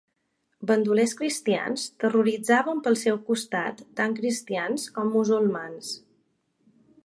Bandolers 0.69 1.11
cristians 1.19 1.83
terroritzaven 2.05 2.81
pel 2.87 2.97
seu 3.03 3.21
costat 3.29 3.85
tant 4.03 4.19
cristians 4.23 4.89
com 4.97 5.15
musulmans. 5.19 5.95